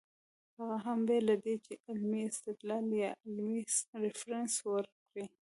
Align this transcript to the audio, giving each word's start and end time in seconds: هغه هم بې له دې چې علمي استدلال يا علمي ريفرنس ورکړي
هغه 0.57 0.77
هم 0.85 0.99
بې 1.07 1.19
له 1.27 1.35
دې 1.43 1.55
چې 1.65 1.73
علمي 1.87 2.21
استدلال 2.29 2.85
يا 3.01 3.09
علمي 3.23 3.61
ريفرنس 4.03 4.53
ورکړي 4.71 5.25